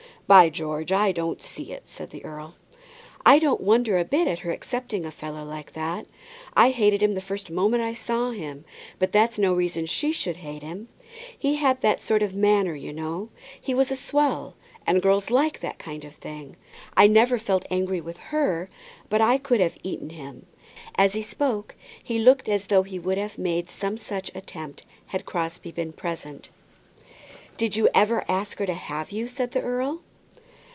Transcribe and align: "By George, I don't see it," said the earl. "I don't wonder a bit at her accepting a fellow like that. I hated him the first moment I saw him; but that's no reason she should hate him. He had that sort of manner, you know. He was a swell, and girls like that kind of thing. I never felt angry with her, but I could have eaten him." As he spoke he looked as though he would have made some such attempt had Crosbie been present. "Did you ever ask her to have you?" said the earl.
"By 0.27 0.49
George, 0.49 0.93
I 0.93 1.11
don't 1.11 1.41
see 1.41 1.73
it," 1.73 1.89
said 1.89 2.11
the 2.11 2.23
earl. 2.23 2.55
"I 3.25 3.37
don't 3.37 3.59
wonder 3.59 3.97
a 3.97 4.05
bit 4.05 4.29
at 4.29 4.39
her 4.39 4.51
accepting 4.51 5.05
a 5.05 5.11
fellow 5.11 5.43
like 5.43 5.73
that. 5.73 6.05
I 6.55 6.69
hated 6.69 7.03
him 7.03 7.15
the 7.15 7.19
first 7.19 7.49
moment 7.49 7.83
I 7.83 7.93
saw 7.93 8.29
him; 8.31 8.63
but 8.97 9.11
that's 9.11 9.37
no 9.37 9.53
reason 9.53 9.85
she 9.87 10.13
should 10.13 10.37
hate 10.37 10.63
him. 10.63 10.87
He 11.37 11.55
had 11.55 11.81
that 11.81 12.01
sort 12.01 12.21
of 12.21 12.33
manner, 12.33 12.75
you 12.75 12.93
know. 12.93 13.27
He 13.61 13.73
was 13.73 13.91
a 13.91 13.95
swell, 13.97 14.55
and 14.87 15.01
girls 15.01 15.29
like 15.29 15.59
that 15.59 15.77
kind 15.79 16.05
of 16.05 16.15
thing. 16.15 16.55
I 16.95 17.07
never 17.07 17.37
felt 17.37 17.67
angry 17.69 17.99
with 17.99 18.15
her, 18.31 18.69
but 19.09 19.19
I 19.19 19.37
could 19.37 19.59
have 19.59 19.75
eaten 19.83 20.11
him." 20.11 20.45
As 20.95 21.11
he 21.11 21.21
spoke 21.23 21.75
he 22.01 22.19
looked 22.19 22.47
as 22.47 22.67
though 22.67 22.83
he 22.83 22.99
would 22.99 23.17
have 23.17 23.37
made 23.37 23.69
some 23.69 23.97
such 23.97 24.31
attempt 24.33 24.83
had 25.07 25.25
Crosbie 25.25 25.73
been 25.73 25.91
present. 25.91 26.49
"Did 27.57 27.75
you 27.75 27.89
ever 27.93 28.23
ask 28.29 28.59
her 28.59 28.65
to 28.65 28.73
have 28.73 29.11
you?" 29.11 29.27
said 29.27 29.51
the 29.51 29.61
earl. 29.61 30.03